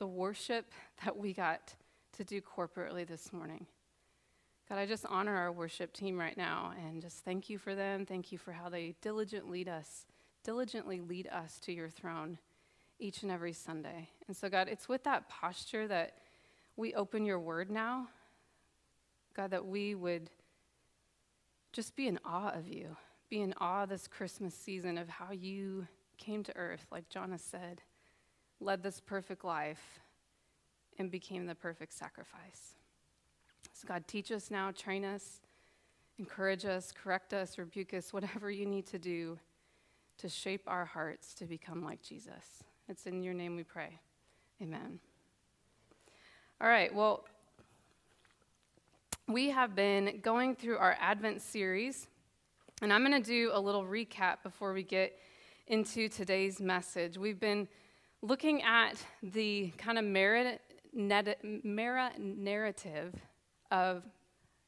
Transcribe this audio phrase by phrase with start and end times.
[0.00, 0.72] the worship
[1.04, 1.74] that we got
[2.16, 3.66] to do corporately this morning.
[4.66, 8.06] God, I just honor our worship team right now and just thank you for them.
[8.06, 10.06] Thank you for how they diligently lead us,
[10.42, 12.38] diligently lead us to your throne
[12.98, 14.08] each and every Sunday.
[14.26, 16.14] And so, God, it's with that posture that
[16.76, 18.08] we open your word now.
[19.36, 20.30] God, that we would
[21.74, 22.96] just be in awe of you,
[23.28, 27.42] be in awe this Christmas season of how you came to earth, like John has
[27.42, 27.82] said
[28.60, 30.00] led this perfect life,
[30.98, 32.74] and became the perfect sacrifice.
[33.72, 35.40] So, God, teach us now, train us,
[36.18, 39.38] encourage us, correct us, rebuke us, whatever you need to do
[40.18, 42.62] to shape our hearts to become like Jesus.
[42.88, 43.98] It's in your name we pray.
[44.60, 45.00] Amen.
[46.60, 47.24] All right, well,
[49.26, 52.06] we have been going through our Advent series,
[52.82, 55.18] and I'm going to do a little recap before we get
[55.68, 57.16] into today's message.
[57.16, 57.66] We've been
[58.22, 60.60] looking at the kind of merit,
[60.92, 61.36] meta
[62.18, 63.14] narrative
[63.70, 64.02] of,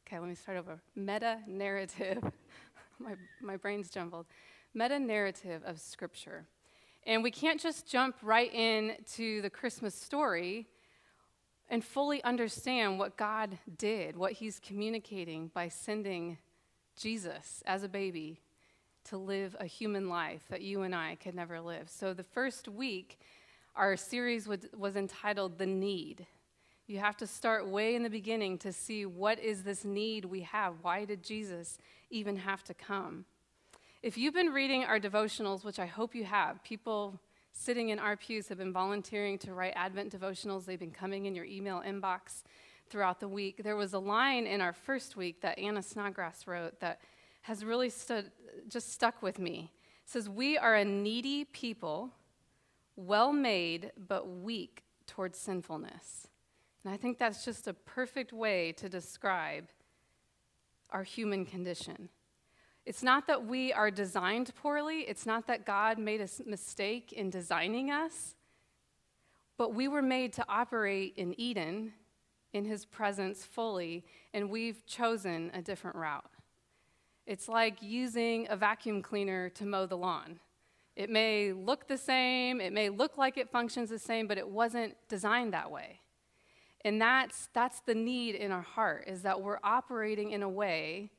[0.07, 0.81] okay, let me start over.
[0.95, 2.23] Meta narrative,
[2.99, 4.27] my, my brain's jumbled.
[4.75, 6.47] Meta narrative of Scripture.
[7.05, 10.69] And we can't just jump right into the Christmas story
[11.69, 16.39] and fully understand what God did, what He's communicating by sending
[16.97, 18.41] Jesus as a baby
[19.05, 21.89] to live a human life that you and I could never live.
[21.91, 23.19] So the first week,
[23.75, 26.27] our series was, entitled The Need.
[26.87, 30.41] You have to start way in the beginning to see what is this need we
[30.43, 30.75] have?
[30.83, 31.79] Why did Jesus
[32.11, 33.25] even have to come?
[34.03, 37.21] If you've been reading our devotionals, which I hope you have, people
[37.53, 40.65] sitting in our pews have been volunteering to write Advent devotionals.
[40.65, 42.43] They've been coming in your email inbox
[42.91, 43.63] throughout the week.
[43.63, 47.01] There was a line in our first week that Anna Snodgrass wrote that
[47.43, 48.31] has really stood,
[48.69, 49.71] just stuck with me.
[50.05, 52.11] It says, We are a needy people
[52.97, 56.29] well made, but weak towards sinfulness.
[56.85, 59.69] And I think that's just a perfect way to describe
[60.91, 62.09] our human condition.
[62.85, 67.31] It's not that we are designed poorly, it's not that God made a mistake in
[67.31, 68.35] designing us,
[69.57, 71.93] but we were made to operate in Eden,
[72.53, 74.05] in His presence fully,
[74.35, 76.31] and we've chosen a different route.
[77.25, 80.41] It's like using a vacuum cleaner to mow the lawn.
[80.95, 84.49] It may look the same, it may look like it functions the same, but it
[84.49, 86.01] wasn't designed that way.
[86.85, 91.11] And that's, that's the need in our heart, is that we're operating in a way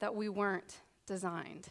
[0.00, 0.76] that we weren't
[1.06, 1.68] designed.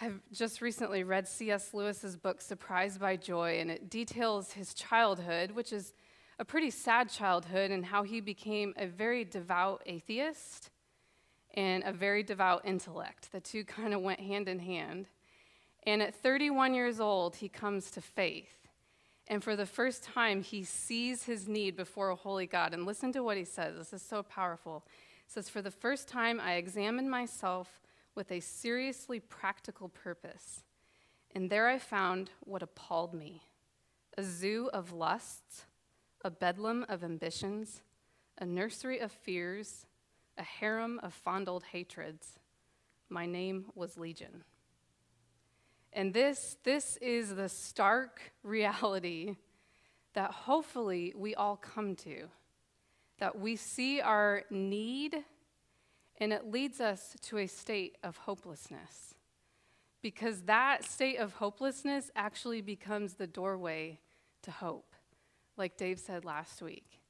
[0.00, 1.74] I've just recently read C.S.
[1.74, 5.92] Lewis's book, Surprised by Joy, and it details his childhood, which is
[6.38, 10.70] a pretty sad childhood, and how he became a very devout atheist
[11.54, 13.30] and a very devout intellect.
[13.32, 15.06] The two kind of went hand in hand.
[15.84, 18.68] And at 31 years old, he comes to faith.
[19.28, 22.74] And for the first time, he sees his need before a holy God.
[22.74, 23.76] And listen to what he says.
[23.76, 24.84] This is so powerful.
[25.26, 27.80] Says, For the first time, I examined myself
[28.14, 30.64] with a seriously practical purpose.
[31.34, 33.42] And there I found what appalled me
[34.18, 35.64] a zoo of lusts,
[36.22, 37.80] a bedlam of ambitions,
[38.38, 39.86] a nursery of fears,
[40.36, 42.38] a harem of fondled hatreds.
[43.08, 44.44] My name was Legion.
[45.92, 49.36] And this, this is the stark reality
[50.14, 52.28] that hopefully we all come to.
[53.18, 55.24] That we see our need
[56.18, 59.14] and it leads us to a state of hopelessness.
[60.02, 63.98] Because that state of hopelessness actually becomes the doorway
[64.42, 64.94] to hope,
[65.56, 67.00] like Dave said last week.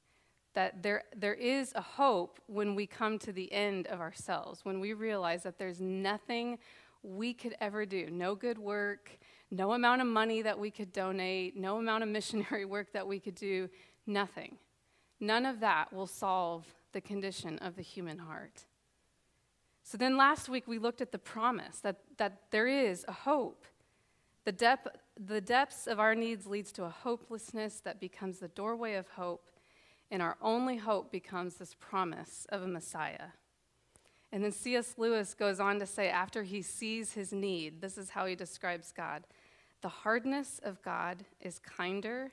[0.53, 4.79] That there, there is a hope when we come to the end of ourselves, when
[4.79, 6.59] we realize that there's nothing
[7.03, 8.09] we could ever do.
[8.09, 9.11] No good work,
[9.51, 13.19] no amount of money that we could donate, no amount of missionary work that we
[13.19, 13.69] could do,
[14.07, 14.57] nothing.
[15.19, 18.65] None of that will solve the condition of the human heart.
[19.83, 23.65] So then last week we looked at the promise that, that there is a hope.
[24.45, 28.95] The, depth, the depths of our needs leads to a hopelessness that becomes the doorway
[28.95, 29.49] of hope,
[30.09, 33.29] and our only hope becomes this promise of a Messiah.
[34.33, 34.95] And then C.S.
[34.97, 38.91] Lewis goes on to say, after he sees his need, this is how he describes
[38.91, 39.23] God
[39.81, 42.31] the hardness of God is kinder,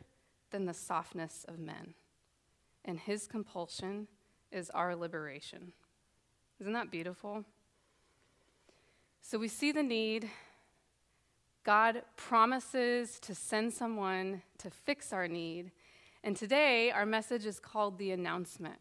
[0.50, 1.94] than the softness of men,
[2.84, 4.08] and his compulsion
[4.52, 5.72] is our liberation.
[6.60, 7.44] Isn't that beautiful?
[9.22, 10.28] So we see the need.
[11.64, 15.70] God promises to send someone to fix our need.
[16.24, 18.78] And today, our message is called the announcement.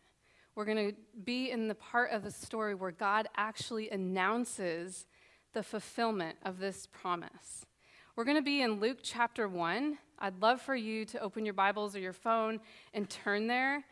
[0.59, 5.05] We're going to be in the part of the story where God actually announces
[5.53, 7.65] the fulfillment of this promise.
[8.17, 9.97] We're going to be in Luke chapter 1.
[10.19, 12.59] I'd love for you to open your Bibles or your phone
[12.93, 13.85] and turn there.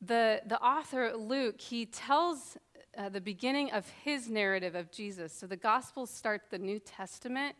[0.00, 2.56] The, the author, Luke, he tells
[2.96, 5.32] uh, the beginning of his narrative of Jesus.
[5.32, 7.56] So the Gospels start the New Testament.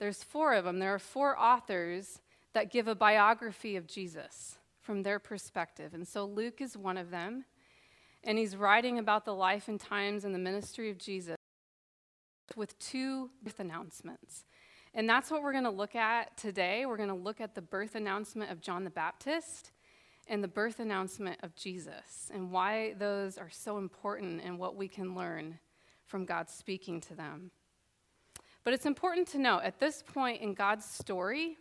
[0.00, 0.80] There's four of them.
[0.80, 2.18] There are four authors
[2.52, 5.94] that give a biography of Jesus from their perspective.
[5.94, 7.44] And so Luke is one of them.
[8.22, 11.36] And he's writing about the life and times and the ministry of Jesus
[12.56, 14.44] with two birth announcements.
[14.94, 16.86] And that's what we're going to look at today.
[16.86, 19.72] We're going to look at the birth announcement of John the Baptist
[20.26, 24.88] and the birth announcement of Jesus and why those are so important and what we
[24.88, 25.58] can learn
[26.06, 27.50] from God speaking to them.
[28.62, 31.58] But it's important to note at this point in God's story,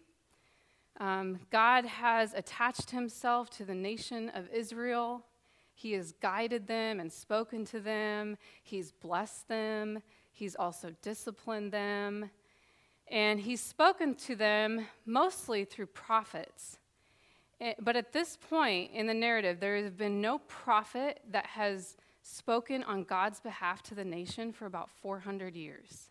[0.99, 5.25] um, God has attached himself to the nation of Israel.
[5.73, 8.37] He has guided them and spoken to them.
[8.61, 10.01] He's blessed them.
[10.31, 12.29] He's also disciplined them.
[13.07, 16.77] And he's spoken to them mostly through prophets.
[17.59, 21.97] Eh, but at this point in the narrative, there has been no prophet that has
[22.21, 26.09] spoken on God's behalf to the nation for about 400 years.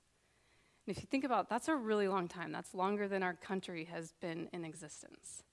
[0.86, 2.50] And if you think about it, that's a really long time.
[2.50, 5.44] That's longer than our country has been in existence.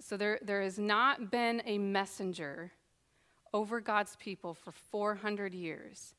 [0.00, 2.72] So there, there has not been a messenger
[3.52, 6.14] over God's people for 400 years.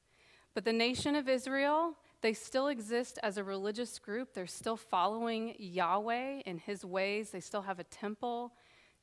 [0.53, 4.33] But the nation of Israel, they still exist as a religious group.
[4.33, 7.31] They're still following Yahweh in his ways.
[7.31, 8.53] They still have a temple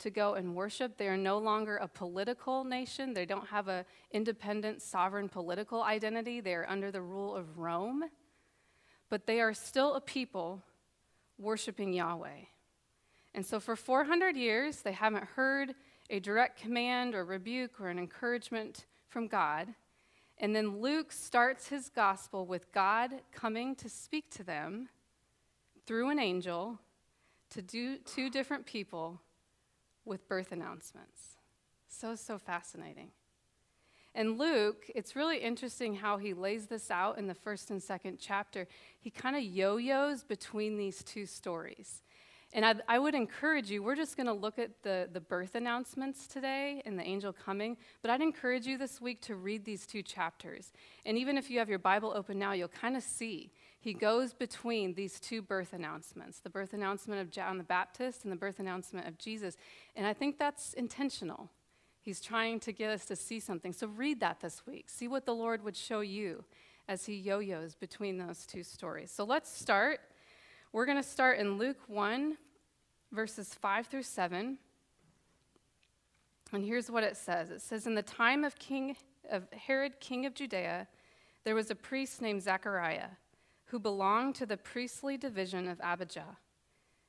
[0.01, 0.97] to go and worship.
[0.97, 3.15] They are no longer a political nation.
[3.15, 6.41] They don't have an independent, sovereign political identity.
[6.41, 8.05] They are under the rule of Rome.
[9.11, 10.63] But they are still a people
[11.39, 12.47] worshiping Yahweh.
[13.35, 15.75] And so for 400 years, they haven't heard
[16.11, 19.69] a direct command or rebuke or an encouragement from God.
[20.39, 24.89] And then Luke starts his gospel with God coming to speak to them
[25.87, 26.79] through an angel
[27.51, 29.21] to do two different people
[30.05, 31.37] with birth announcements.
[31.89, 33.11] So, so fascinating.
[34.19, 38.19] And Luke, it's really interesting how he lays this out in the first and second
[38.21, 38.67] chapter.
[38.99, 42.03] He kind of yo yos between these two stories.
[42.53, 45.55] And I, I would encourage you, we're just going to look at the, the birth
[45.55, 49.87] announcements today and the angel coming, but I'd encourage you this week to read these
[49.87, 50.73] two chapters.
[51.07, 54.35] And even if you have your Bible open now, you'll kind of see he goes
[54.35, 58.59] between these two birth announcements the birth announcement of John the Baptist and the birth
[58.59, 59.57] announcement of Jesus.
[59.95, 61.51] And I think that's intentional.
[62.09, 63.75] He's trying to get us to see something.
[63.75, 64.89] So read that this week.
[64.89, 66.43] See what the Lord would show you
[66.89, 69.11] as he yo yos between those two stories.
[69.11, 70.01] So let's start
[70.73, 72.39] we're going to start in Luke 1,
[73.13, 74.57] verses 5 through 7.
[76.55, 78.97] And here's what it says it says, In the time of, king,
[79.31, 80.89] of Herod, king of Judea,
[81.45, 83.11] there was a priest named Zechariah
[83.67, 86.39] who belonged to the priestly division of Abijah.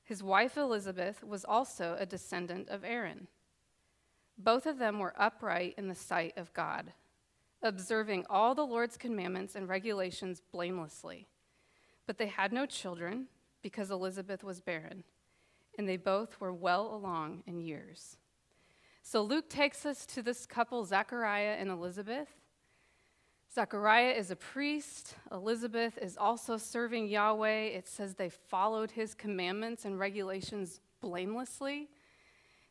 [0.04, 3.30] His wife Elizabeth was also a descendant of Aaron.
[4.40, 6.94] Both of them were upright in the sight of God,
[7.62, 11.28] observing all the Lord's commandments and regulations blamelessly.
[12.08, 13.28] But they had no children
[13.62, 15.04] because Elizabeth was barren,
[15.78, 18.16] and they both were well along in years.
[19.02, 22.30] So Luke takes us to this couple, Zechariah and Elizabeth.
[23.54, 25.16] Zechariah is a priest.
[25.34, 27.64] Elizabeth is also serving Yahweh.
[27.64, 31.90] It says they followed his commandments and regulations blamelessly.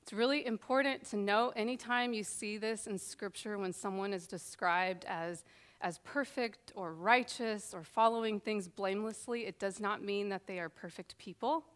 [0.08, 5.04] It's really important to know anytime you see this in scripture when someone is described
[5.04, 5.44] as
[5.82, 10.70] as perfect or righteous or following things blamelessly, it does not mean that they are
[10.70, 11.66] perfect people.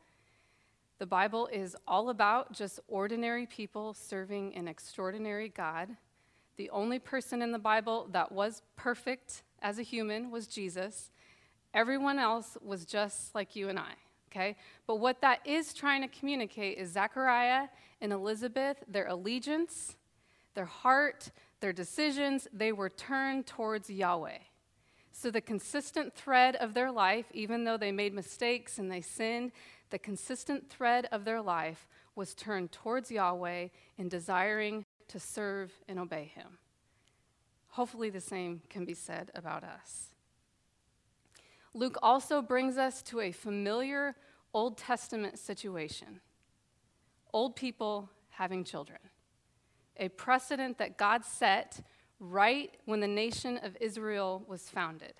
[0.98, 5.90] The Bible is all about just ordinary people serving an extraordinary God.
[6.56, 11.10] The only person in the Bible that was perfect as a human was Jesus.
[11.74, 13.92] Everyone else was just like you and I,
[14.32, 14.56] okay?
[14.86, 17.68] But what that is trying to communicate is Zechariah
[18.00, 19.96] and Elizabeth, their allegiance,
[20.54, 24.38] their heart, their decisions, they were turned towards Yahweh.
[25.12, 29.52] So, the consistent thread of their life, even though they made mistakes and they sinned,
[29.90, 31.86] the consistent thread of their life
[32.16, 36.58] was turned towards Yahweh in desiring to serve and obey Him.
[37.68, 40.11] Hopefully, the same can be said about us.
[41.74, 44.14] Luke also brings us to a familiar
[44.52, 46.20] Old Testament situation.
[47.32, 48.98] old people having children.
[49.96, 51.80] A precedent that God set
[52.20, 55.14] right when the nation of Israel was founded.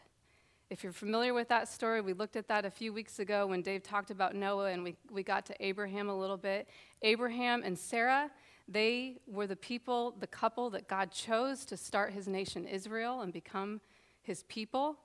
[0.70, 3.60] If you're familiar with that story, we looked at that a few weeks ago when
[3.62, 6.68] Dave talked about Noah and we, we got to Abraham a little bit.
[7.02, 8.30] Abraham and Sarah,
[8.68, 13.32] they were the people, the couple that God chose to start his nation Israel and
[13.32, 13.80] become
[14.22, 14.98] his people.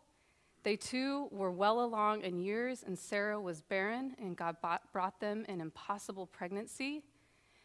[0.68, 4.58] They too were well along in years, and Sarah was barren, and God
[4.92, 7.04] brought them an impossible pregnancy.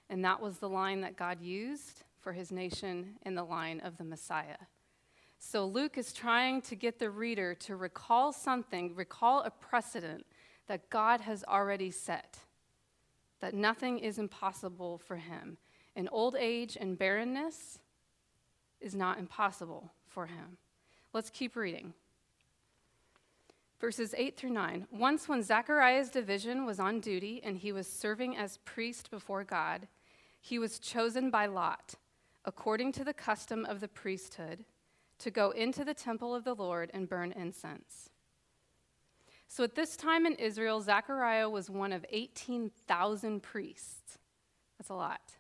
[0.09, 3.97] And that was the line that God used for his nation in the line of
[3.99, 4.69] the Messiah.
[5.41, 10.25] So Luke is trying to get the reader to recall something, recall a precedent
[10.69, 12.39] that God has already set,
[13.41, 15.57] that nothing is impossible for him.
[15.97, 17.81] And old age and barrenness
[18.81, 20.57] is not impossible for him.
[21.13, 21.95] Let's keep reading.
[23.83, 24.87] Verses 8 through 9.
[24.93, 29.89] Once, when Zechariah's division was on duty and he was serving as priest before God,
[30.41, 31.97] he was chosen by Lot,
[32.45, 34.65] according to the custom of the priesthood
[35.19, 38.09] to go into the temple of the Lord and burn incense.
[39.49, 44.17] So at this time in Israel, Zechariah was one of 18,000 priests.
[44.79, 45.33] That's a lot.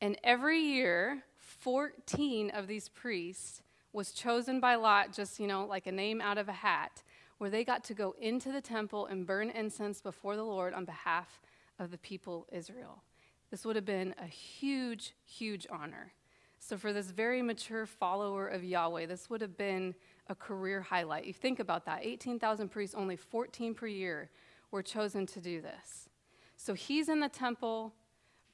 [0.00, 3.60] And every year, 14 of these priests
[3.92, 7.02] was chosen by Lot, just, you know, like a name out of a hat,
[7.40, 10.84] where they got to go into the temple and burn incense before the Lord on
[10.84, 11.40] behalf
[11.78, 13.02] of the people Israel.
[13.50, 16.12] This would have been a huge, huge honor.
[16.58, 19.94] So, for this very mature follower of Yahweh, this would have been
[20.28, 21.24] a career highlight.
[21.24, 24.28] You think about that 18,000 priests, only 14 per year
[24.70, 26.10] were chosen to do this.
[26.58, 27.94] So, he's in the temple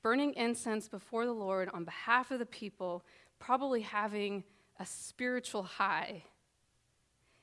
[0.00, 3.05] burning incense before the Lord on behalf of the people,
[3.40, 4.45] probably having
[4.78, 6.23] a spiritual high.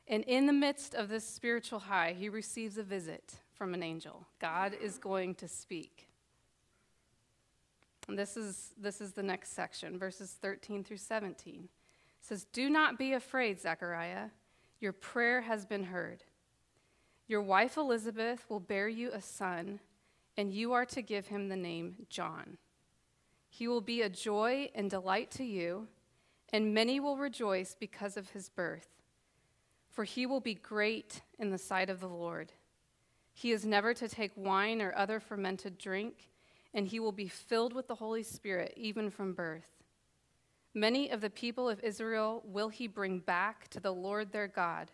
[0.08, 4.28] And in the midst of this spiritual high, he receives a visit from an angel.
[4.40, 6.10] God is going to speak.
[8.08, 11.64] And this is, this is the next section, verses 13 through 17.
[11.64, 11.70] It
[12.20, 14.30] says, Do not be afraid, Zechariah.
[14.82, 16.24] Your prayer has been heard.
[17.28, 19.80] Your wife Elizabeth will bear you a son,
[20.36, 22.58] and you are to give him the name John.
[23.48, 25.88] He will be a joy and delight to you,
[26.52, 28.90] and many will rejoice because of his birth.
[29.94, 32.52] For he will be great in the sight of the Lord.
[33.34, 36.28] He is never to take wine or other fermented drink
[36.74, 39.84] and he will be filled with the Holy Spirit even from birth.
[40.74, 44.92] Many of the people of Israel will he bring back to the Lord their God,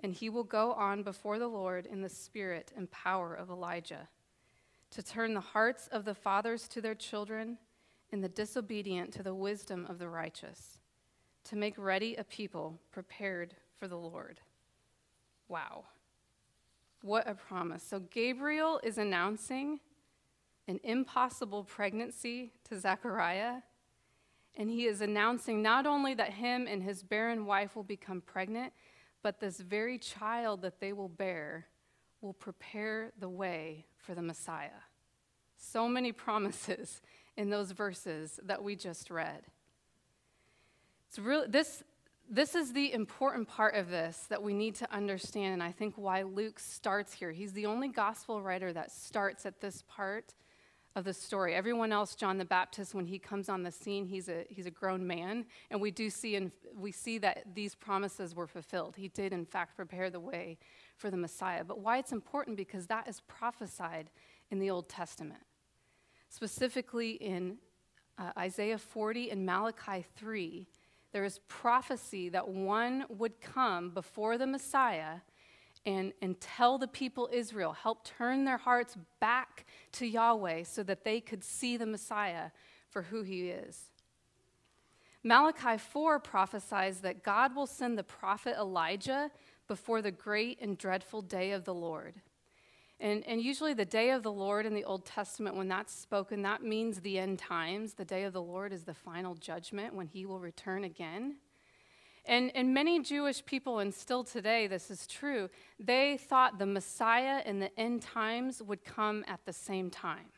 [0.00, 4.08] and he will go on before the Lord in the spirit and power of Elijah,
[4.90, 7.58] to turn the hearts of the fathers to their children
[8.12, 10.78] and the disobedient to the wisdom of the righteous,
[11.42, 14.40] to make ready a people prepared for the Lord.
[15.46, 15.84] Wow.
[17.02, 17.82] What a promise.
[17.82, 19.78] So Gabriel is announcing
[20.66, 23.56] an impossible pregnancy to Zechariah.
[24.56, 28.72] And he is announcing not only that him and his barren wife will become pregnant,
[29.22, 31.66] but this very child that they will bear
[32.22, 34.80] will prepare the way for the Messiah.
[35.58, 37.02] So many promises
[37.36, 39.42] in those verses that we just read.
[41.10, 41.82] It's really this
[42.30, 45.94] this is the important part of this that we need to understand, and I think
[45.96, 47.30] why Luke starts here.
[47.30, 50.34] He's the only gospel writer that starts at this part
[50.96, 51.54] of the story.
[51.54, 54.70] Everyone else, John the Baptist, when he comes on the scene, he's a, he's a
[54.70, 58.94] grown man, and we do see, and we see that these promises were fulfilled.
[58.96, 60.58] He did, in fact, prepare the way
[60.96, 61.64] for the Messiah.
[61.64, 62.56] But why it's important?
[62.56, 64.10] Because that is prophesied
[64.50, 65.42] in the Old Testament,
[66.28, 67.58] specifically in
[68.16, 70.68] uh, Isaiah 40 and Malachi 3.
[71.14, 75.20] There is prophecy that one would come before the Messiah
[75.86, 81.04] and, and tell the people Israel, help turn their hearts back to Yahweh so that
[81.04, 82.50] they could see the Messiah
[82.90, 83.92] for who he is.
[85.22, 89.30] Malachi 4 prophesies that God will send the prophet Elijah
[89.68, 92.14] before the great and dreadful day of the Lord.
[93.04, 96.40] And, and usually, the day of the Lord in the Old Testament, when that's spoken,
[96.40, 97.92] that means the end times.
[97.92, 101.36] The day of the Lord is the final judgment when he will return again.
[102.24, 107.42] And, and many Jewish people, and still today this is true, they thought the Messiah
[107.44, 110.30] and the end times would come at the same time.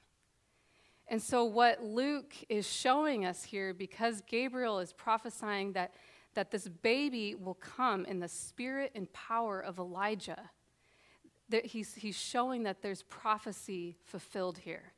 [1.06, 5.94] And so, what Luke is showing us here, because Gabriel is prophesying that,
[6.34, 10.50] that this baby will come in the spirit and power of Elijah,
[11.48, 14.92] that he's, he's showing that there's prophecy fulfilled here.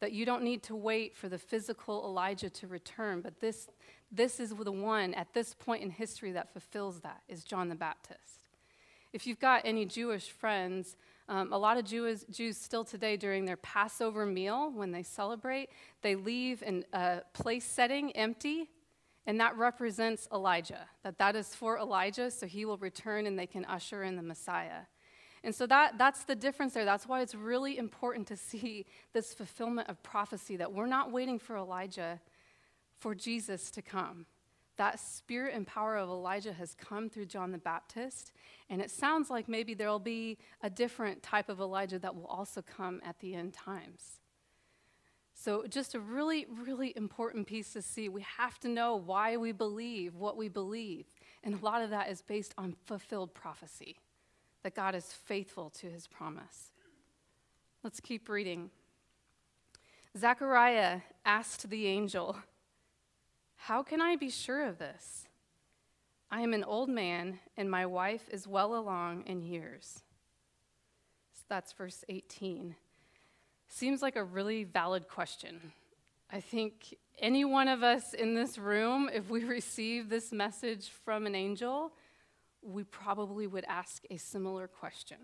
[0.00, 3.68] That you don't need to wait for the physical Elijah to return, but this,
[4.10, 7.74] this is the one at this point in history that fulfills that is John the
[7.74, 8.48] Baptist.
[9.12, 10.96] If you've got any Jewish friends,
[11.28, 15.68] Um, a lot of Jews, Jews still today, during their Passover meal, when they celebrate,
[16.00, 16.62] they leave
[16.92, 18.68] a place setting empty,
[19.24, 20.88] and that represents Elijah.
[21.04, 24.22] That that is for Elijah, so he will return and they can usher in the
[24.22, 24.82] Messiah.
[25.44, 26.84] And so that, that's the difference there.
[26.84, 31.38] That's why it's really important to see this fulfillment of prophecy that we're not waiting
[31.38, 32.20] for Elijah
[32.98, 34.26] for Jesus to come.
[34.76, 38.32] That spirit and power of Elijah has come through John the Baptist,
[38.70, 42.62] and it sounds like maybe there'll be a different type of Elijah that will also
[42.62, 44.20] come at the end times.
[45.34, 48.08] So, just a really, really important piece to see.
[48.08, 51.06] We have to know why we believe what we believe.
[51.42, 53.98] And a lot of that is based on fulfilled prophecy
[54.62, 56.70] that God is faithful to his promise.
[57.82, 58.70] Let's keep reading.
[60.16, 62.36] Zechariah asked the angel,
[63.56, 65.26] How can I be sure of this?
[66.30, 70.02] I am an old man, and my wife is well along in years.
[71.34, 72.76] So that's verse 18.
[73.68, 75.72] Seems like a really valid question.
[76.30, 81.26] I think any one of us in this room, if we receive this message from
[81.26, 81.92] an angel,
[82.62, 85.18] we probably would ask a similar question.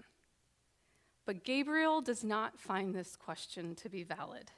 [1.25, 4.51] But Gabriel does not find this question to be valid.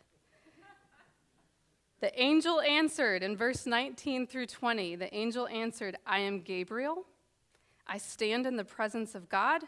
[2.01, 4.97] The angel answered in verse 19 through 20.
[4.97, 7.05] The angel answered, I am Gabriel.
[7.87, 9.63] I stand in the presence of God,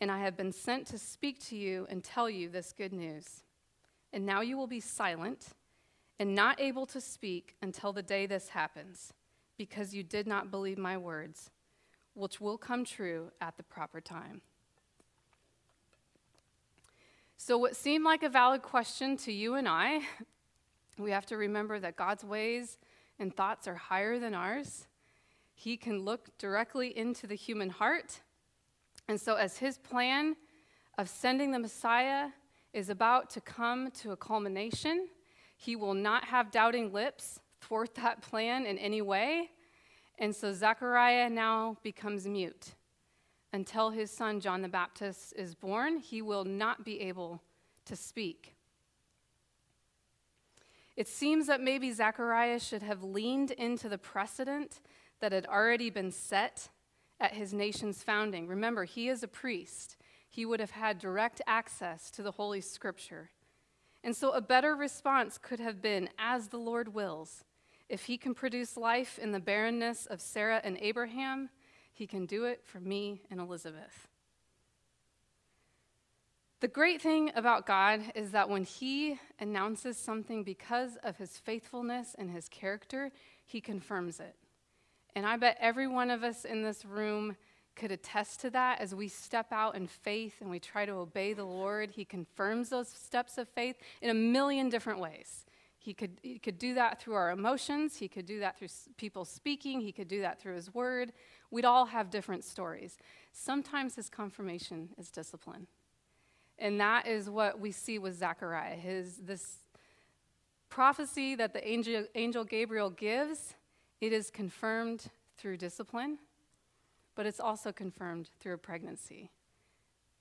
[0.00, 3.42] and I have been sent to speak to you and tell you this good news.
[4.14, 5.48] And now you will be silent
[6.18, 9.12] and not able to speak until the day this happens,
[9.58, 11.50] because you did not believe my words
[12.14, 14.42] which will come true at the proper time.
[17.36, 20.00] So, what seemed like a valid question to you and I,
[20.98, 22.78] we have to remember that God's ways
[23.18, 24.86] and thoughts are higher than ours.
[25.54, 28.20] He can look directly into the human heart.
[29.08, 30.36] And so, as his plan
[30.98, 32.28] of sending the Messiah
[32.72, 35.08] is about to come to a culmination,
[35.56, 39.50] he will not have doubting lips thwart that plan in any way.
[40.22, 42.76] And so Zechariah now becomes mute.
[43.52, 47.42] Until his son John the Baptist is born, he will not be able
[47.86, 48.54] to speak.
[50.96, 54.80] It seems that maybe Zechariah should have leaned into the precedent
[55.18, 56.68] that had already been set
[57.18, 58.46] at his nation's founding.
[58.46, 59.96] Remember, he is a priest.
[60.30, 63.30] He would have had direct access to the Holy Scripture.
[64.04, 67.42] And so a better response could have been, as the Lord wills.
[67.92, 71.50] If he can produce life in the barrenness of Sarah and Abraham,
[71.92, 74.08] he can do it for me and Elizabeth.
[76.60, 82.16] The great thing about God is that when he announces something because of his faithfulness
[82.18, 83.12] and his character,
[83.44, 84.36] he confirms it.
[85.14, 87.36] And I bet every one of us in this room
[87.76, 91.34] could attest to that as we step out in faith and we try to obey
[91.34, 91.90] the Lord.
[91.90, 95.44] He confirms those steps of faith in a million different ways.
[95.82, 97.96] He could, he could do that through our emotions.
[97.96, 99.80] He could do that through people speaking.
[99.80, 101.12] He could do that through his word.
[101.50, 102.98] We'd all have different stories.
[103.32, 105.66] Sometimes his confirmation is discipline.
[106.56, 108.76] And that is what we see with Zechariah.
[108.76, 109.56] His, this
[110.68, 113.54] prophecy that the angel, angel Gabriel gives,
[114.00, 116.18] it is confirmed through discipline,
[117.16, 119.30] but it's also confirmed through a pregnancy.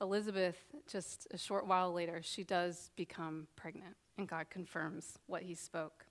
[0.02, 0.58] Elizabeth,
[0.92, 6.06] just a short while later, she does become pregnant and God confirms what he spoke.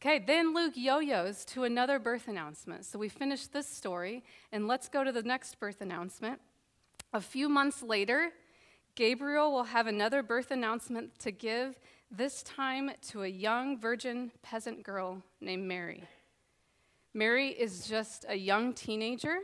[0.00, 2.84] Okay, then Luke yo yos to another birth announcement.
[2.84, 6.40] So we finished this story, and let's go to the next birth announcement.
[7.12, 8.30] A few months later,
[8.94, 11.78] Gabriel will have another birth announcement to give,
[12.10, 16.04] this time to a young virgin peasant girl named Mary.
[17.14, 19.38] Mary is just a young teenager.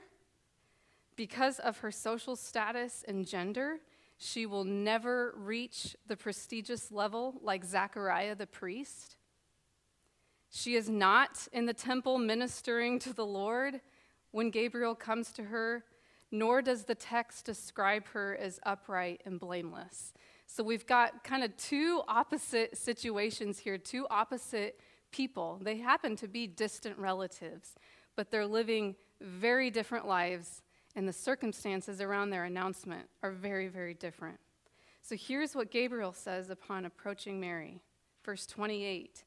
[1.16, 3.78] Because of her social status and gender,
[4.18, 9.16] she will never reach the prestigious level like Zechariah the priest.
[10.50, 13.80] She is not in the temple ministering to the Lord
[14.32, 15.84] when Gabriel comes to her,
[16.32, 20.12] nor does the text describe her as upright and blameless.
[20.46, 24.80] So we've got kind of two opposite situations here, two opposite
[25.12, 25.60] people.
[25.62, 27.76] They happen to be distant relatives,
[28.16, 30.62] but they're living very different lives
[30.98, 34.36] and the circumstances around their announcement are very, very different.
[35.00, 37.80] So here's what Gabriel says upon approaching Mary.
[38.24, 39.22] Verse 28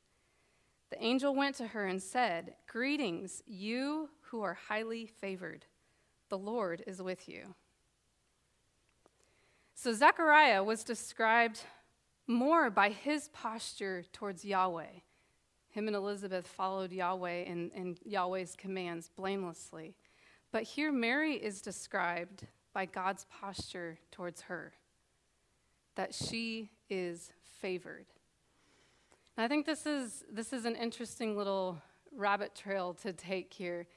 [0.89, 5.63] The angel went to her and said, Greetings, you who are highly favored.
[6.27, 7.55] The Lord is with you.
[9.73, 11.61] So Zechariah was described
[12.27, 14.99] more by his posture towards Yahweh.
[15.69, 19.95] Him and Elizabeth followed Yahweh and, and Yahweh's commands blamelessly.
[20.51, 24.73] But here, Mary is described by God's posture towards her,
[25.95, 28.05] that she is favored.
[29.37, 31.81] And I think this is, this is an interesting little
[32.15, 33.87] rabbit trail to take here.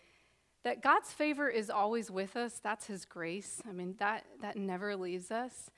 [0.62, 3.60] That God's favor is always with us, that's His grace.
[3.68, 5.70] I mean, that, that never leaves us.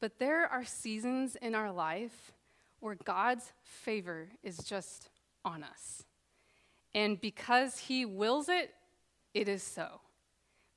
[0.00, 2.32] But there are seasons in our life
[2.78, 5.10] where God's favor is just
[5.44, 6.04] on us.
[6.94, 8.72] And because He wills it,
[9.34, 10.00] it is so.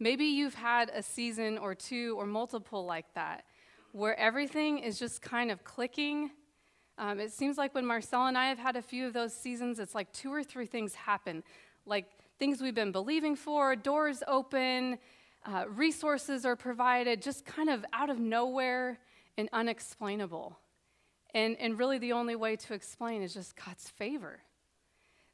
[0.03, 3.45] Maybe you've had a season or two or multiple like that
[3.93, 6.29] where everything is just kind of clicking.
[6.97, 9.79] Um, it seems like when Marcel and I have had a few of those seasons,
[9.79, 11.41] it's like two or three things happen.
[11.85, 14.97] Like things we've been believing for, doors open,
[15.45, 18.99] uh, resources are provided, just kind of out of nowhere
[19.37, 20.59] and unexplainable.
[21.33, 24.41] And, and really, the only way to explain is just God's favor.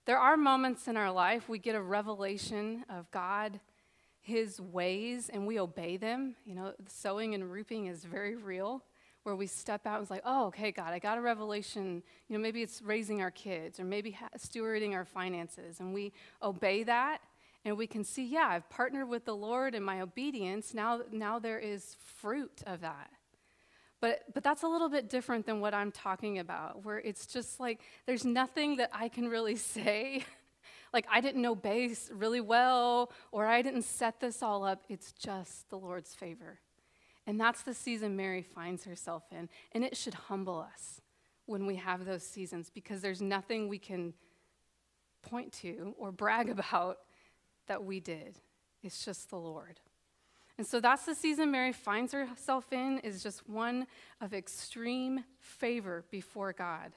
[0.06, 3.60] There are moments in our life we get a revelation of God,
[4.30, 6.36] His ways, and we obey them.
[6.46, 8.84] You know, sowing and reaping is very real,
[9.24, 12.04] where we step out and it's like, oh, okay, God, I got a revelation.
[12.28, 16.14] You know, maybe it's raising our kids or maybe ha- stewarding our finances, and we
[16.44, 17.22] obey that.
[17.66, 20.76] And we can see, yeah, I've partnered with the Lord in my obedience.
[20.76, 23.10] Now, now there is fruit of that.
[24.00, 27.60] But, but that's a little bit different than what I'm talking about, where it's just
[27.60, 30.24] like there's nothing that I can really say.
[30.94, 34.84] Like I didn't know bass really well, or I didn't set this all up.
[34.90, 36.60] It's just the Lord's favor.
[37.28, 39.50] And that's the season Mary finds herself in.
[39.74, 41.02] And it should humble us
[41.46, 44.14] when we have those seasons because there's nothing we can
[45.22, 46.98] point to or brag about
[47.68, 48.40] that we did.
[48.82, 49.80] It's just the Lord.
[50.58, 53.88] And so that's the season Mary finds herself in is just one
[54.20, 56.94] of extreme favor before God.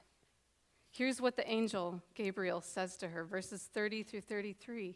[0.93, 4.95] Here's what the angel Gabriel says to her, verses 30 through 33.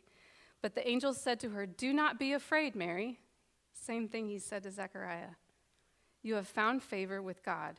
[0.62, 3.20] But the angel said to her, Do not be afraid, Mary.
[3.74, 5.36] Same thing he said to Zechariah.
[6.22, 7.78] You have found favor with God.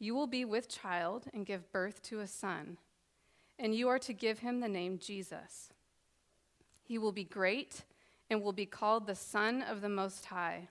[0.00, 2.76] You will be with child and give birth to a son,
[3.56, 5.70] and you are to give him the name Jesus.
[6.82, 7.84] He will be great
[8.28, 10.68] and will be called the Son of the Most High.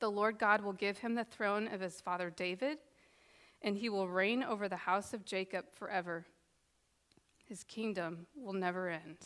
[0.00, 2.78] The Lord God will give him the throne of his father David,
[3.62, 6.26] and he will reign over the house of Jacob forever.
[7.44, 9.18] His kingdom will never end.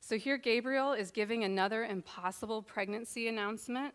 [0.00, 3.94] So here, Gabriel is giving another impossible pregnancy announcement.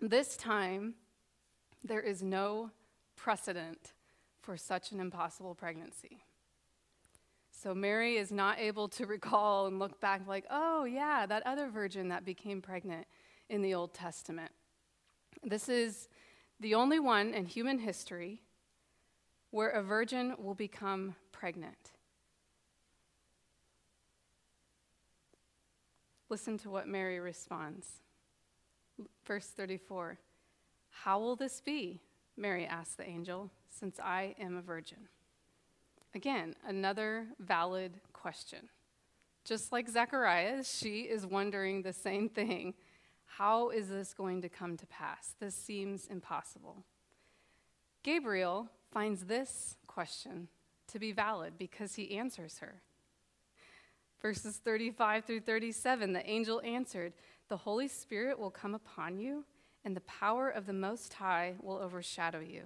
[0.00, 0.94] This time,
[1.82, 2.70] there is no
[3.16, 3.94] precedent
[4.42, 6.22] for such an impossible pregnancy.
[7.50, 11.68] So Mary is not able to recall and look back like, oh, yeah, that other
[11.68, 13.06] virgin that became pregnant
[13.48, 14.52] in the Old Testament.
[15.42, 16.08] This is
[16.60, 18.42] the only one in human history
[19.50, 21.92] where a virgin will become pregnant.
[26.28, 27.86] Listen to what Mary responds.
[29.24, 30.18] Verse 34
[30.90, 32.00] How will this be?
[32.36, 35.08] Mary asked the angel, since I am a virgin.
[36.14, 38.68] Again, another valid question.
[39.44, 42.74] Just like Zechariah, she is wondering the same thing.
[43.36, 45.34] How is this going to come to pass?
[45.38, 46.84] This seems impossible.
[48.02, 50.48] Gabriel finds this question
[50.88, 52.82] to be valid because he answers her.
[54.20, 57.12] Verses 35 through 37 the angel answered,
[57.48, 59.44] The Holy Spirit will come upon you,
[59.84, 62.64] and the power of the Most High will overshadow you.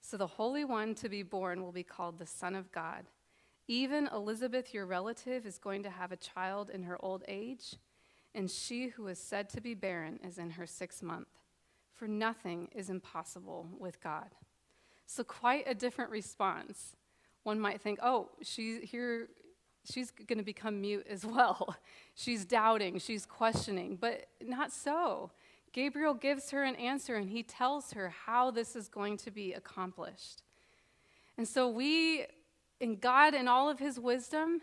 [0.00, 3.06] So the Holy One to be born will be called the Son of God.
[3.66, 7.76] Even Elizabeth, your relative, is going to have a child in her old age,
[8.34, 11.28] and she who is said to be barren is in her sixth month.
[11.94, 14.34] For nothing is impossible with God.
[15.06, 16.96] So, quite a different response.
[17.42, 19.28] One might think, oh, she's here,
[19.90, 21.76] she's going to become mute as well.
[22.14, 25.30] she's doubting, she's questioning, but not so.
[25.72, 29.52] Gabriel gives her an answer and he tells her how this is going to be
[29.52, 30.42] accomplished.
[31.38, 32.26] And so we,
[32.80, 34.62] in God and all of his wisdom,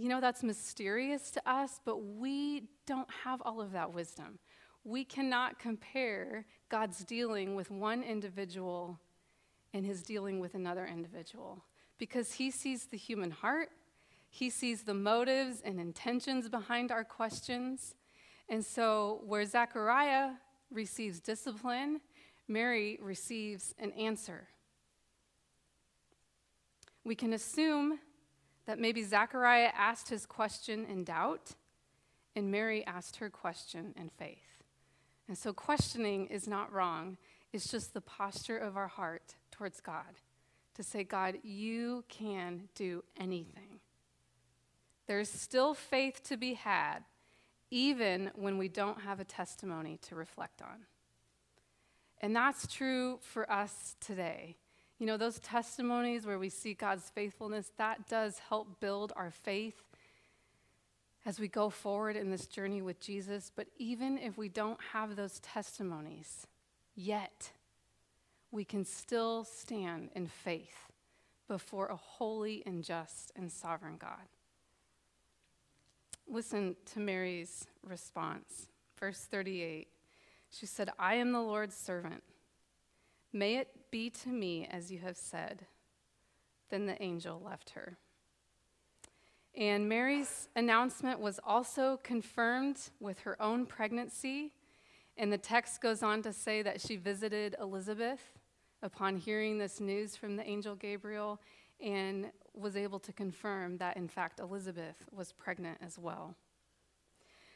[0.00, 4.38] you know, that's mysterious to us, but we don't have all of that wisdom.
[4.82, 8.98] We cannot compare God's dealing with one individual
[9.74, 11.66] and his dealing with another individual
[11.98, 13.68] because he sees the human heart,
[14.30, 17.94] he sees the motives and intentions behind our questions.
[18.48, 20.30] And so, where Zechariah
[20.70, 22.00] receives discipline,
[22.48, 24.48] Mary receives an answer.
[27.04, 27.98] We can assume
[28.70, 31.56] that maybe Zechariah asked his question in doubt,
[32.36, 34.62] and Mary asked her question in faith.
[35.26, 37.16] And so, questioning is not wrong,
[37.52, 40.20] it's just the posture of our heart towards God
[40.74, 43.80] to say, God, you can do anything.
[45.08, 47.00] There's still faith to be had
[47.72, 50.86] even when we don't have a testimony to reflect on.
[52.20, 54.58] And that's true for us today.
[55.00, 59.82] You know, those testimonies where we see God's faithfulness, that does help build our faith
[61.24, 63.50] as we go forward in this journey with Jesus.
[63.54, 66.46] But even if we don't have those testimonies
[66.94, 67.50] yet,
[68.50, 70.90] we can still stand in faith
[71.48, 74.28] before a holy and just and sovereign God.
[76.28, 78.68] Listen to Mary's response.
[78.98, 79.88] Verse 38.
[80.50, 82.22] She said, I am the Lord's servant.
[83.32, 85.66] May it be to me as you have said.
[86.70, 87.98] Then the angel left her.
[89.56, 94.52] And Mary's announcement was also confirmed with her own pregnancy.
[95.16, 98.38] And the text goes on to say that she visited Elizabeth
[98.82, 101.40] upon hearing this news from the angel Gabriel
[101.80, 106.36] and was able to confirm that, in fact, Elizabeth was pregnant as well.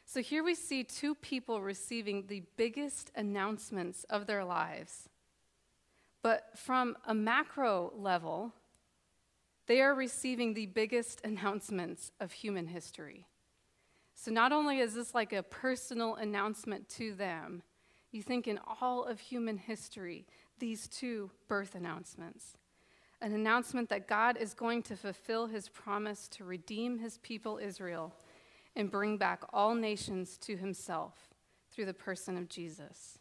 [0.05, 5.09] So here we see two people receiving the biggest announcements of their lives.
[6.25, 8.51] But from a macro level,
[9.67, 13.27] they are receiving the biggest announcements of human history.
[14.15, 17.61] So not only is this like a personal announcement to them,
[18.11, 20.25] you think in all of human history,
[20.57, 22.57] these two birth announcements
[23.21, 28.13] an announcement that God is going to fulfill his promise to redeem his people Israel
[28.75, 31.13] and bring back all nations to himself
[31.71, 33.19] through the person of Jesus.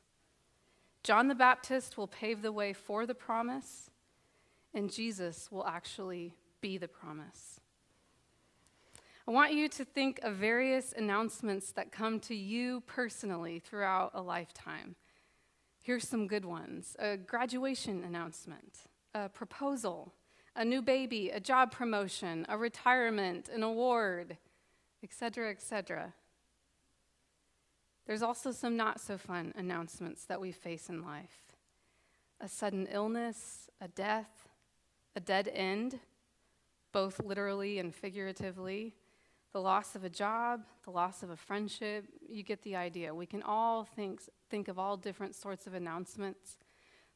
[1.04, 3.90] John the Baptist will pave the way for the promise,
[4.72, 7.60] and Jesus will actually be the promise.
[9.28, 14.22] I want you to think of various announcements that come to you personally throughout a
[14.22, 14.96] lifetime.
[15.82, 18.78] Here's some good ones a graduation announcement,
[19.14, 20.14] a proposal,
[20.56, 24.38] a new baby, a job promotion, a retirement, an award,
[25.02, 26.14] etc., etc.
[28.06, 31.40] There's also some not so fun announcements that we face in life
[32.40, 34.48] a sudden illness, a death,
[35.16, 35.98] a dead end,
[36.92, 38.94] both literally and figuratively,
[39.52, 42.04] the loss of a job, the loss of a friendship.
[42.28, 43.14] You get the idea.
[43.14, 46.58] We can all think, think of all different sorts of announcements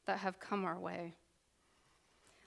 [0.06, 1.14] that have come our way.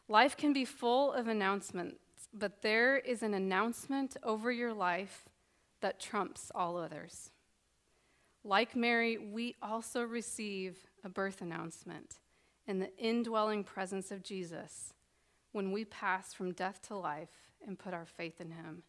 [0.07, 1.99] Life can be full of announcements,
[2.33, 5.29] but there is an announcement over your life
[5.81, 7.31] that trumps all others.
[8.43, 12.15] Like Mary, we also receive a birth announcement
[12.65, 14.93] in the indwelling presence of Jesus
[15.51, 18.83] when we pass from death to life and put our faith in him.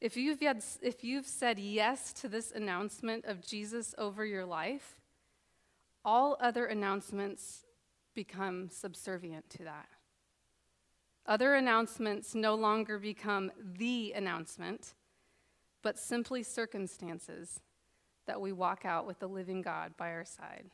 [0.00, 5.00] If you've, yet, if you've said yes to this announcement of Jesus over your life,
[6.04, 7.64] all other announcements
[8.14, 9.88] become subservient to that.
[11.26, 14.94] Other announcements no longer become the announcement,
[15.80, 17.60] but simply circumstances
[18.26, 20.66] that we walk out with the living God by our side.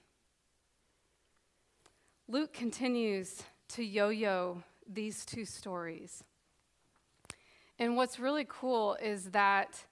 [2.28, 6.22] Luke continues to yo yo these two stories.
[7.78, 9.84] And what's really cool is that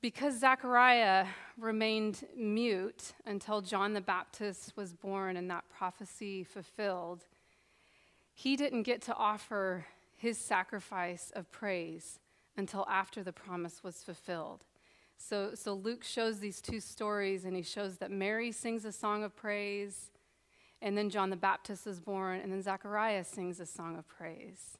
[0.00, 1.26] because Zechariah
[1.58, 7.26] remained mute until John the Baptist was born and that prophecy fulfilled,
[8.32, 9.86] he didn't get to offer
[10.16, 12.18] his sacrifice of praise
[12.56, 14.64] until after the promise was fulfilled.
[15.22, 19.22] So, so Luke shows these two stories, and he shows that Mary sings a song
[19.22, 20.10] of praise,
[20.80, 24.78] and then John the Baptist is born, and then Zechariah sings a song of praise.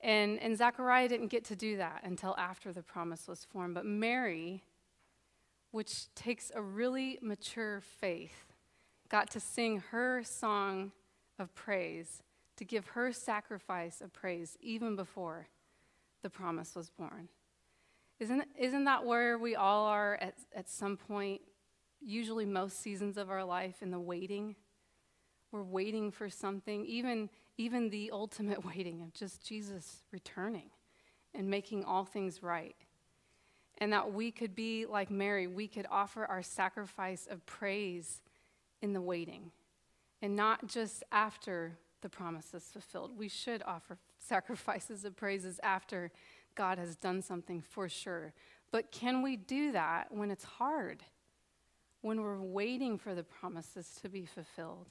[0.00, 3.76] And, and Zechariah didn't get to do that until after the promise was formed.
[3.76, 4.64] But Mary,
[5.70, 8.52] which takes a really mature faith,
[9.08, 10.90] got to sing her song
[11.38, 12.24] of praise,
[12.56, 15.46] to give her sacrifice of praise even before
[16.22, 17.28] the promise was born.
[18.22, 21.40] Isn't, isn't that where we all are at, at some point,
[22.00, 24.54] usually most seasons of our life, in the waiting?
[25.50, 30.70] We're waiting for something, even, even the ultimate waiting of just Jesus returning
[31.34, 32.76] and making all things right.
[33.78, 38.22] And that we could be like Mary, we could offer our sacrifice of praise
[38.82, 39.50] in the waiting
[40.22, 43.18] and not just after the promise is fulfilled.
[43.18, 46.12] We should offer sacrifices of praises after
[46.54, 48.32] God has done something for sure.
[48.70, 51.02] But can we do that when it's hard?
[52.00, 54.88] When we're waiting for the promises to be fulfilled?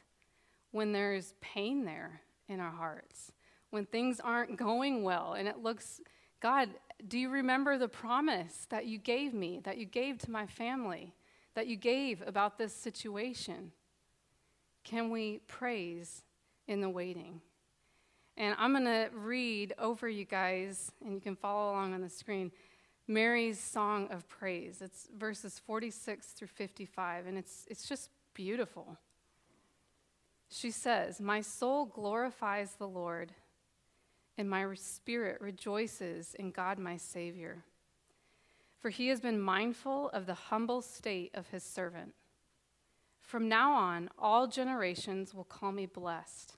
[0.71, 3.32] When there's pain there in our hearts?
[3.69, 6.02] When things aren't going well and it looks,
[6.41, 6.69] God,
[7.08, 11.13] do you remember the promise that you gave me, that you gave to my family,
[11.56, 13.71] that you gave about this situation?
[14.84, 16.24] Can we praise
[16.67, 17.41] in the waiting?
[18.37, 22.09] And I'm going to read over you guys, and you can follow along on the
[22.09, 22.51] screen,
[23.07, 24.81] Mary's song of praise.
[24.81, 28.97] It's verses 46 through 55, and it's, it's just beautiful.
[30.49, 33.33] She says, My soul glorifies the Lord,
[34.37, 37.63] and my spirit rejoices in God my Savior.
[38.79, 42.13] For he has been mindful of the humble state of his servant.
[43.19, 46.57] From now on, all generations will call me blessed,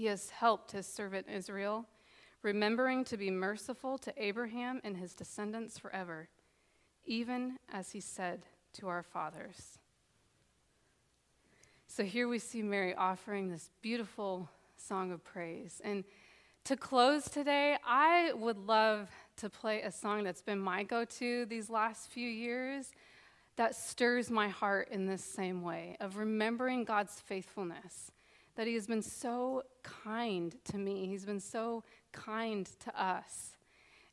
[0.00, 1.84] He has helped his servant Israel,
[2.40, 6.30] remembering to be merciful to Abraham and his descendants forever
[7.04, 9.78] even as he said to our fathers.
[11.86, 15.82] So here we see Mary offering this beautiful song of praise.
[15.84, 16.04] And
[16.64, 21.44] to close today, I would love to play a song that's been my go to
[21.44, 22.90] these last few years
[23.56, 28.10] that stirs my heart in this same way of remembering God's faithfulness,
[28.56, 33.56] that He has been so kind to me, He's been so kind to us.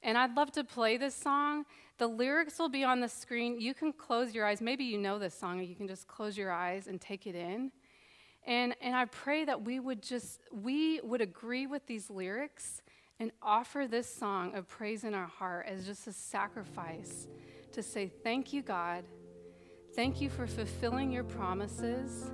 [0.03, 1.65] And I'd love to play this song.
[1.97, 3.59] The lyrics will be on the screen.
[3.59, 4.61] You can close your eyes.
[4.61, 7.71] Maybe you know this song, you can just close your eyes and take it in.
[8.45, 12.81] And, and I pray that we would just, we would agree with these lyrics
[13.19, 17.27] and offer this song of praise in our heart as just a sacrifice
[17.73, 19.03] to say, Thank you, God.
[19.95, 22.31] Thank you for fulfilling your promises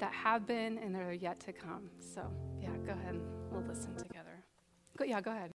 [0.00, 1.90] that have been and that are yet to come.
[2.00, 2.22] So,
[2.60, 3.20] yeah, go ahead.
[3.50, 4.44] We'll listen together.
[4.96, 5.50] Go, yeah, go ahead.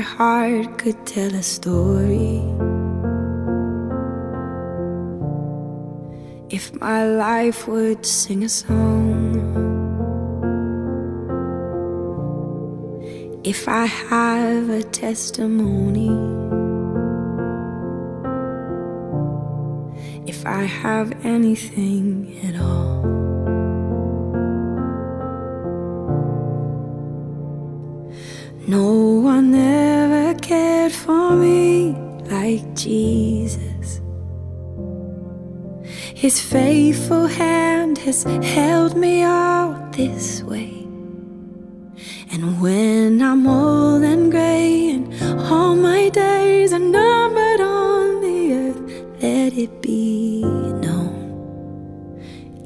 [0.00, 2.40] My heart could tell a story,
[6.48, 9.36] if my life would sing a song,
[13.44, 16.08] if I have a testimony,
[20.26, 23.00] if I have anything at all.
[28.66, 29.89] No one ever
[31.04, 31.92] for me
[32.30, 34.00] like Jesus.
[36.14, 40.72] His faithful hand has held me all this way.
[42.32, 45.06] And when I'm old and gray and
[45.50, 50.42] all my days are numbered on the earth, let it be
[50.84, 51.18] known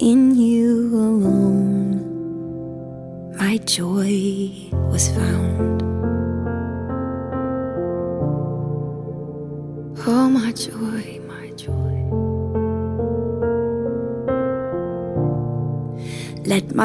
[0.00, 1.74] in you alone
[3.38, 5.33] my joy was found.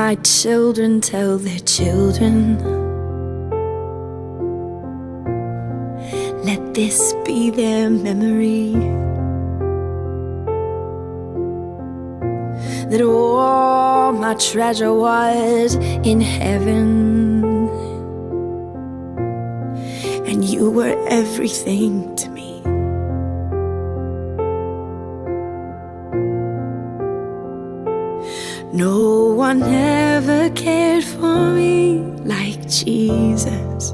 [0.10, 2.58] My children tell their children.
[6.43, 8.72] Let this be their memory.
[12.89, 15.76] That all my treasure was
[16.12, 17.69] in heaven.
[20.26, 22.38] And you were everything to me.
[28.80, 33.94] No one ever cared for me like Jesus.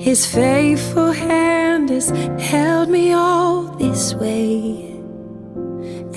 [0.00, 2.08] His faithful hand has
[2.40, 4.88] held me all this way.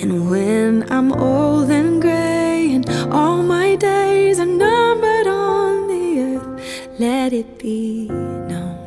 [0.00, 6.98] And when I'm old and gray and all my days are numbered on the earth,
[6.98, 8.08] let it be
[8.48, 8.78] known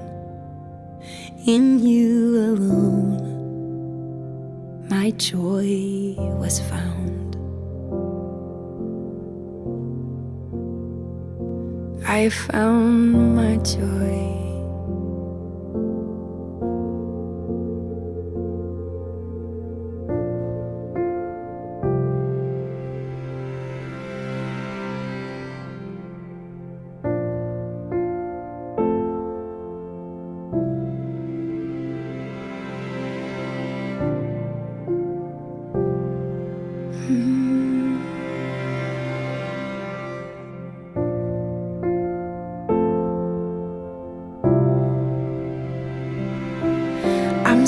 [1.46, 3.22] in you alone
[4.90, 6.93] my joy was found.
[12.16, 14.23] I found my joy.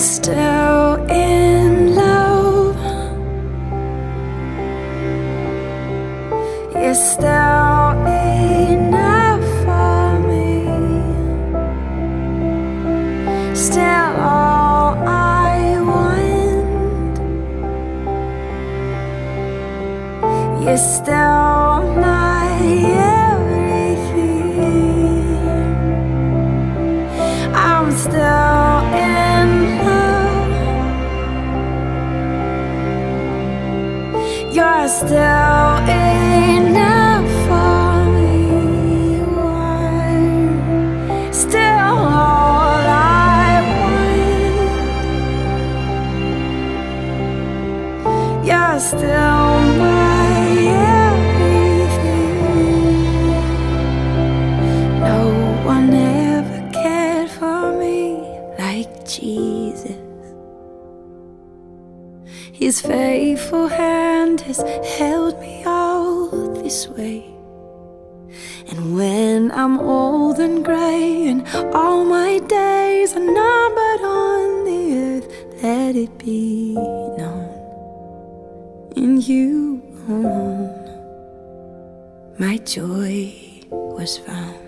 [0.06, 0.65] Still
[62.66, 64.58] His faithful hand has
[64.98, 66.30] held me all
[66.64, 67.24] this way.
[68.72, 75.28] And when I'm old and gray and all my days are numbered on the earth,
[75.62, 77.54] let it be known
[78.96, 80.74] in you alone
[82.40, 83.32] my joy
[83.70, 84.65] was found.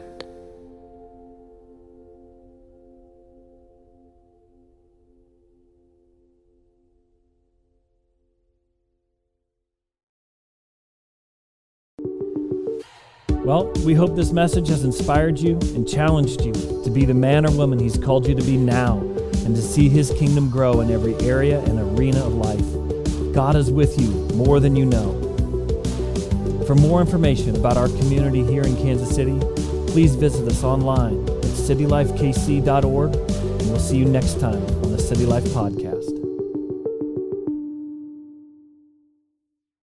[13.48, 17.46] Well, we hope this message has inspired you and challenged you to be the man
[17.46, 18.98] or woman He's called you to be now
[19.46, 23.34] and to see His kingdom grow in every area and arena of life.
[23.34, 25.14] God is with you more than you know.
[26.68, 29.40] For more information about our community here in Kansas City,
[29.94, 35.26] please visit us online at citylifekc.org, and we'll see you next time on the City
[35.26, 36.27] Life Podcast.